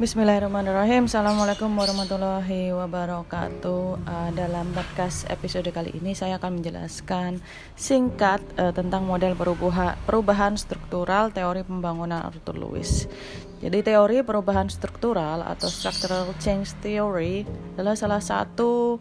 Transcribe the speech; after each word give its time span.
Bismillahirrahmanirrahim. 0.00 1.12
Assalamualaikum 1.12 1.68
warahmatullahi 1.76 2.72
wabarakatuh. 2.72 4.00
Uh, 4.00 4.30
Dalam 4.32 4.72
podcast 4.72 5.28
episode 5.28 5.68
kali 5.68 5.92
ini 5.92 6.16
Saya 6.16 6.40
akan 6.40 6.56
menjelaskan 6.56 7.36
singkat 7.76 8.40
uh, 8.56 8.72
Tentang 8.72 9.04
model 9.04 9.36
perubahan, 9.36 10.56
struktural 10.56 11.28
Teori 11.36 11.68
pembangunan 11.68 12.24
Arthur 12.24 12.56
Lewis. 12.56 13.12
Jadi 13.60 13.84
teori 13.84 14.24
perubahan 14.24 14.72
struktural 14.72 15.44
Atau 15.44 15.68
structural 15.68 16.32
change 16.40 16.72
theory 16.80 17.44
Adalah 17.76 17.92
salah 17.92 18.24
satu 18.24 18.96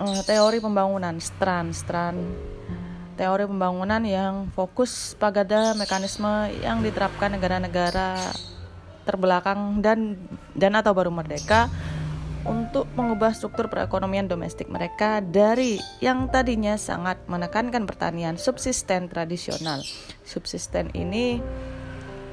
uh, 0.00 0.20
Teori 0.24 0.56
pembangunan 0.64 1.20
Stran-stran 1.20 2.16
Teori 3.20 3.44
pembangunan 3.44 4.00
yang 4.08 4.48
fokus 4.56 5.12
pada 5.20 5.76
mekanisme 5.76 6.48
yang 6.64 6.80
diterapkan 6.80 7.36
negara-negara 7.36 8.32
terbelakang 9.02 9.82
dan 9.84 10.16
dan 10.54 10.72
atau 10.78 10.94
baru 10.94 11.10
merdeka 11.10 11.68
untuk 12.42 12.90
mengubah 12.98 13.30
struktur 13.34 13.70
perekonomian 13.70 14.26
domestik 14.26 14.66
mereka 14.66 15.22
dari 15.22 15.78
yang 16.02 16.26
tadinya 16.26 16.74
sangat 16.74 17.22
menekankan 17.30 17.86
pertanian 17.86 18.34
subsisten 18.34 19.06
tradisional. 19.06 19.78
Subsisten 20.26 20.90
ini 20.90 21.38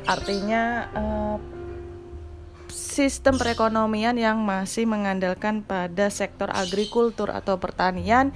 artinya 0.09 0.90
uh, 0.98 1.38
sistem 2.73 3.38
perekonomian 3.38 4.17
yang 4.17 4.42
masih 4.42 4.90
mengandalkan 4.90 5.62
pada 5.62 6.09
sektor 6.09 6.50
agrikultur 6.50 7.30
atau 7.30 7.62
pertanian 7.62 8.34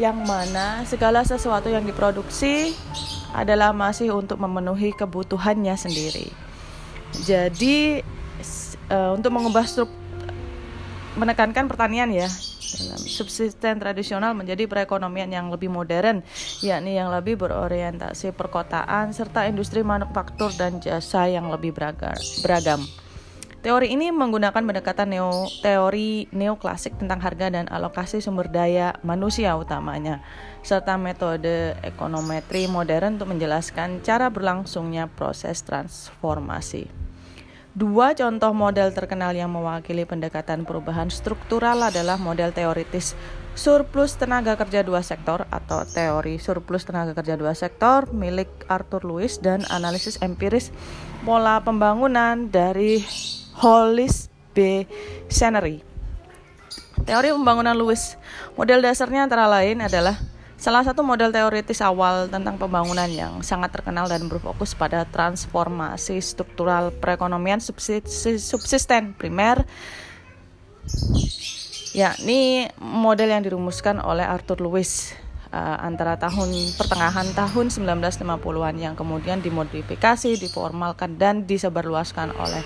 yang 0.00 0.24
mana 0.24 0.88
segala 0.88 1.20
sesuatu 1.20 1.68
yang 1.68 1.84
diproduksi 1.84 2.72
adalah 3.36 3.76
masih 3.76 4.16
untuk 4.16 4.40
memenuhi 4.40 4.96
kebutuhannya 4.96 5.76
sendiri. 5.76 6.32
Jadi 7.12 8.00
uh, 8.88 9.12
untuk 9.12 9.30
mengubah 9.30 9.68
struktur 9.68 10.00
menekankan 11.12 11.68
pertanian 11.68 12.08
ya 12.08 12.28
subsisten 13.04 13.76
tradisional 13.76 14.32
menjadi 14.32 14.64
perekonomian 14.64 15.28
yang 15.28 15.52
lebih 15.52 15.68
modern, 15.68 16.24
yakni 16.64 16.96
yang 16.96 17.12
lebih 17.12 17.36
berorientasi 17.36 18.32
perkotaan 18.32 19.12
serta 19.12 19.44
industri 19.44 19.84
manufaktur 19.84 20.48
dan 20.56 20.80
jasa 20.80 21.28
yang 21.28 21.52
lebih 21.52 21.76
beragam. 21.76 22.80
Teori 23.62 23.94
ini 23.94 24.10
menggunakan 24.10 24.58
pendekatan 24.58 25.06
neo 25.06 25.46
teori 25.62 26.26
neoklasik 26.34 26.98
tentang 26.98 27.22
harga 27.22 27.46
dan 27.46 27.70
alokasi 27.70 28.18
sumber 28.18 28.50
daya 28.50 28.98
manusia 29.06 29.54
utamanya, 29.54 30.18
serta 30.66 30.98
metode 30.98 31.78
ekonometri 31.86 32.66
modern 32.66 33.22
untuk 33.22 33.30
menjelaskan 33.30 34.02
cara 34.02 34.34
berlangsungnya 34.34 35.06
proses 35.14 35.62
transformasi. 35.62 37.01
Dua 37.72 38.12
contoh 38.12 38.52
model 38.52 38.92
terkenal 38.92 39.32
yang 39.32 39.48
mewakili 39.48 40.04
pendekatan 40.04 40.68
perubahan 40.68 41.08
struktural 41.08 41.80
adalah 41.80 42.20
model 42.20 42.52
teoritis 42.52 43.16
surplus 43.56 44.20
tenaga 44.20 44.60
kerja 44.60 44.84
dua 44.84 45.00
sektor 45.00 45.48
atau 45.48 45.80
teori 45.88 46.36
surplus 46.36 46.84
tenaga 46.84 47.16
kerja 47.16 47.40
dua 47.40 47.56
sektor 47.56 48.12
milik 48.12 48.48
Arthur 48.68 49.08
Lewis 49.08 49.40
dan 49.40 49.64
analisis 49.72 50.20
empiris 50.20 50.68
pola 51.24 51.64
pembangunan 51.64 52.52
dari 52.52 53.00
Hollis 53.56 54.28
B. 54.52 54.84
Senery. 55.32 55.80
Teori 57.08 57.32
pembangunan 57.32 57.72
Lewis, 57.72 58.20
model 58.52 58.84
dasarnya 58.84 59.24
antara 59.24 59.48
lain 59.48 59.80
adalah 59.80 60.20
Salah 60.62 60.86
satu 60.86 61.02
model 61.02 61.34
teoritis 61.34 61.82
awal 61.82 62.30
tentang 62.30 62.54
pembangunan 62.54 63.10
yang 63.10 63.42
sangat 63.42 63.74
terkenal 63.74 64.06
dan 64.06 64.30
berfokus 64.30 64.78
pada 64.78 65.02
transformasi 65.10 66.22
struktural 66.22 66.94
perekonomian 66.94 67.58
subsisten 67.58 69.10
primer 69.18 69.66
yakni 71.98 72.70
model 72.78 73.34
yang 73.34 73.42
dirumuskan 73.42 73.98
oleh 74.06 74.22
Arthur 74.22 74.62
Lewis 74.62 75.18
uh, 75.50 75.82
antara 75.82 76.14
tahun 76.14 76.54
pertengahan 76.78 77.26
tahun 77.34 77.66
1950-an 77.74 78.76
yang 78.78 78.94
kemudian 78.94 79.42
dimodifikasi, 79.42 80.38
diformalkan 80.38 81.18
dan 81.18 81.42
disebarluaskan 81.42 82.38
oleh 82.38 82.62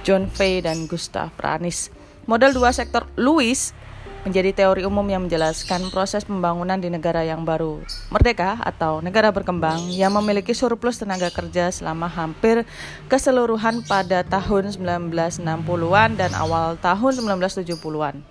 John 0.00 0.32
Fay 0.32 0.64
dan 0.64 0.88
Gustav 0.88 1.28
Pranis. 1.36 1.92
Model 2.24 2.56
dua 2.56 2.72
sektor 2.72 3.04
Lewis 3.20 3.76
menjadi 4.24 4.64
teori 4.64 4.88
umum 4.88 5.04
yang 5.04 5.28
menjelaskan 5.28 5.92
proses 5.92 6.24
pembangunan 6.24 6.80
di 6.80 6.88
negara 6.88 7.20
yang 7.20 7.44
baru 7.44 7.84
merdeka 8.08 8.56
atau 8.64 9.04
negara 9.04 9.28
berkembang 9.28 9.92
yang 9.92 10.16
memiliki 10.16 10.56
surplus 10.56 10.96
tenaga 10.96 11.28
kerja 11.28 11.68
selama 11.68 12.08
hampir 12.08 12.64
keseluruhan 13.12 13.84
pada 13.84 14.24
tahun 14.24 14.72
1960-an 14.72 16.10
dan 16.16 16.32
awal 16.32 16.80
tahun 16.80 17.12
1970-an. 17.20 18.24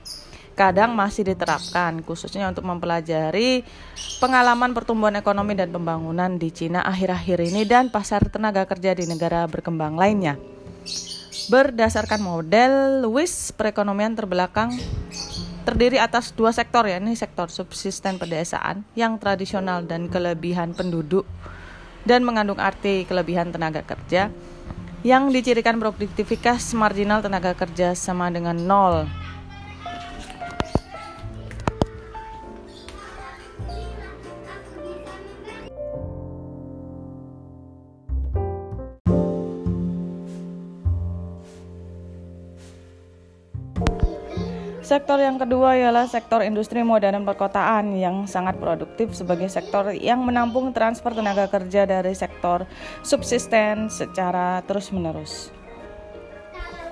Kadang 0.54 0.94
masih 0.94 1.34
diterapkan 1.34 2.02
khususnya 2.06 2.46
untuk 2.46 2.62
mempelajari 2.66 3.66
pengalaman 4.22 4.74
pertumbuhan 4.78 5.18
ekonomi 5.18 5.58
dan 5.58 5.74
pembangunan 5.74 6.38
di 6.38 6.54
Cina 6.54 6.86
akhir-akhir 6.86 7.42
ini 7.54 7.66
dan 7.66 7.90
pasar 7.90 8.30
tenaga 8.30 8.66
kerja 8.70 8.94
di 8.94 9.10
negara 9.10 9.50
berkembang 9.50 9.98
lainnya. 9.98 10.38
Berdasarkan 11.50 12.22
model 12.22 13.04
Lewis, 13.04 13.52
perekonomian 13.52 14.14
terbelakang 14.14 14.72
terdiri 15.63 15.97
atas 15.97 16.35
dua 16.35 16.51
sektor 16.51 16.84
ya. 16.85 17.00
Ini 17.00 17.16
sektor 17.16 17.47
subsisten 17.47 18.19
pedesaan 18.19 18.84
yang 18.94 19.18
tradisional 19.18 19.84
dan 19.88 20.12
kelebihan 20.12 20.75
penduduk 20.75 21.24
dan 22.03 22.22
mengandung 22.28 22.59
arti 22.59 23.07
kelebihan 23.07 23.50
tenaga 23.50 23.81
kerja. 23.84 24.29
Yang 25.03 25.24
dicirikan 25.35 25.84
produktivitas 25.84 26.72
marginal 26.72 27.19
tenaga 27.19 27.51
kerja 27.51 27.91
sama 27.91 28.31
dengan 28.31 28.56
nol 28.56 29.22
Sektor 44.94 45.18
yang 45.18 45.42
kedua 45.42 45.74
ialah 45.74 46.06
sektor 46.06 46.46
industri 46.46 46.86
modern 46.86 47.26
perkotaan 47.26 47.98
yang 47.98 48.30
sangat 48.30 48.62
produktif 48.62 49.18
sebagai 49.18 49.50
sektor 49.50 49.90
yang 49.90 50.22
menampung 50.22 50.70
transfer 50.70 51.18
tenaga 51.18 51.50
kerja 51.50 51.90
dari 51.90 52.14
sektor 52.14 52.70
subsisten 53.02 53.90
secara 53.90 54.62
terus-menerus. 54.70 55.50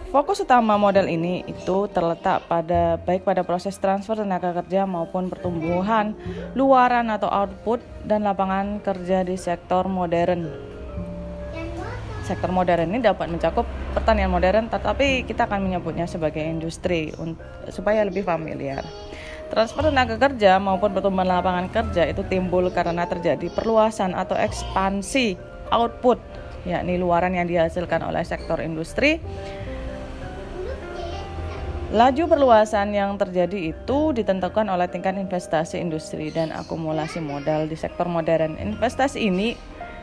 Fokus 0.10 0.42
utama 0.42 0.82
model 0.82 1.14
ini 1.14 1.46
itu 1.46 1.86
terletak 1.94 2.42
pada 2.50 2.98
baik 3.06 3.22
pada 3.22 3.46
proses 3.46 3.78
transfer 3.78 4.18
tenaga 4.18 4.50
kerja 4.66 4.90
maupun 4.90 5.30
pertumbuhan 5.30 6.18
luaran 6.58 7.06
atau 7.14 7.30
output 7.30 7.86
dan 8.02 8.26
lapangan 8.26 8.82
kerja 8.82 9.22
di 9.22 9.38
sektor 9.38 9.86
modern 9.86 10.71
sektor 12.24 12.54
modern 12.54 12.94
ini 12.94 13.02
dapat 13.02 13.28
mencakup 13.28 13.66
pertanian 13.98 14.30
modern, 14.30 14.70
tetapi 14.70 15.26
kita 15.26 15.50
akan 15.50 15.66
menyebutnya 15.66 16.06
sebagai 16.06 16.42
industri 16.42 17.12
supaya 17.70 18.06
lebih 18.06 18.24
familiar. 18.24 18.86
Transfer 19.52 19.92
tenaga 19.92 20.16
kerja 20.16 20.56
maupun 20.64 20.96
pertumbuhan 20.96 21.28
lapangan 21.28 21.68
kerja 21.68 22.08
itu 22.08 22.24
timbul 22.24 22.72
karena 22.72 23.04
terjadi 23.04 23.52
perluasan 23.52 24.16
atau 24.16 24.40
ekspansi 24.40 25.36
output, 25.76 26.24
yakni 26.64 26.96
luaran 26.96 27.36
yang 27.36 27.52
dihasilkan 27.52 28.00
oleh 28.00 28.24
sektor 28.24 28.64
industri. 28.64 29.20
Laju 31.92 32.24
perluasan 32.24 32.96
yang 32.96 33.20
terjadi 33.20 33.76
itu 33.76 34.00
ditentukan 34.16 34.64
oleh 34.72 34.88
tingkat 34.88 35.20
investasi 35.20 35.84
industri 35.84 36.32
dan 36.32 36.56
akumulasi 36.56 37.20
modal 37.20 37.68
di 37.68 37.76
sektor 37.76 38.08
modern. 38.08 38.56
Investasi 38.56 39.28
ini 39.28 39.60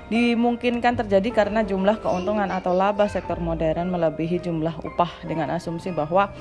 dimungkinkan 0.09 0.97
terjadi 1.05 1.45
karena 1.45 1.61
jumlah 1.61 2.01
keuntungan 2.01 2.49
atau 2.49 2.73
laba 2.73 3.05
sektor 3.09 3.37
modern 3.37 3.93
melebihi 3.93 4.41
jumlah 4.41 4.73
upah 4.81 5.13
dengan 5.29 5.53
asumsi 5.53 5.93
bahwa 5.93 6.33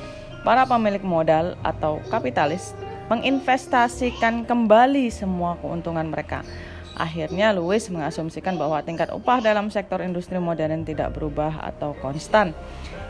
para 0.48 0.64
pemilik 0.64 1.04
modal 1.04 1.60
atau 1.64 2.00
kapitalis 2.08 2.72
menginvestasikan 3.12 4.48
kembali 4.48 5.12
semua 5.12 5.60
keuntungan 5.60 6.08
mereka. 6.08 6.44
Akhirnya 6.98 7.54
Lewis 7.54 7.94
mengasumsikan 7.94 8.58
bahwa 8.58 8.82
tingkat 8.82 9.14
upah 9.14 9.38
dalam 9.38 9.70
sektor 9.70 10.02
industri 10.02 10.42
modern 10.42 10.82
tidak 10.82 11.14
berubah 11.14 11.62
atau 11.62 11.94
konstan 12.02 12.58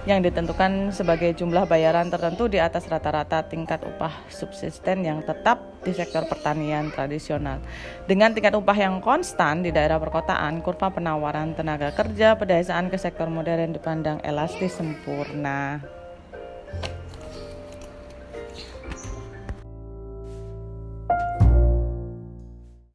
yang 0.03 0.19
ditentukan 0.19 0.91
sebagai 0.91 1.31
jumlah 1.31 1.63
bayaran 1.63 2.11
tertentu 2.11 2.51
di 2.51 2.59
atas 2.59 2.83
rata-rata 2.91 3.47
tingkat 3.47 3.79
upah 3.87 4.27
subsisten 4.27 5.07
yang 5.07 5.23
tetap 5.23 5.63
di 5.87 5.95
sektor 5.95 6.27
pertanian 6.27 6.91
tradisional. 6.91 7.63
Dengan 8.03 8.35
tingkat 8.35 8.59
upah 8.59 8.75
yang 8.75 8.99
konstan 8.99 9.63
di 9.63 9.71
daerah 9.71 9.99
perkotaan, 10.03 10.59
kurva 10.59 10.91
penawaran 10.91 11.55
tenaga 11.55 11.95
kerja 11.95 12.35
pedesaan 12.35 12.91
ke 12.91 12.99
sektor 12.99 13.31
modern 13.31 13.71
dipandang 13.71 14.19
elastis 14.19 14.75
sempurna. 14.75 15.79